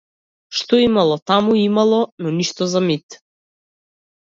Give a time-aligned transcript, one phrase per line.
[0.61, 3.21] Што имало таму, имало, но ништо за мит.